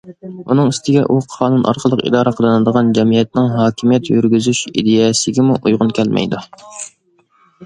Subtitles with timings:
[0.53, 6.43] ئۇنىڭ ئۈستىگە، ئۇ قانۇن ئارقىلىق ئىدارە قىلىنىدىغان جەمئىيەتنىڭ ھاكىمىيەت يۈرگۈزۈش ئىدىيەسىگىمۇ ئۇيغۇن كەلمەيدۇ.